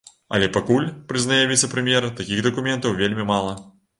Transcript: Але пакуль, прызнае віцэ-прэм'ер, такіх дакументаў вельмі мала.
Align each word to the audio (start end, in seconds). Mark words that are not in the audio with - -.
Але 0.35 0.45
пакуль, 0.53 0.87
прызнае 1.11 1.37
віцэ-прэм'ер, 1.51 2.09
такіх 2.21 2.43
дакументаў 2.47 2.97
вельмі 3.03 3.29
мала. 3.33 3.53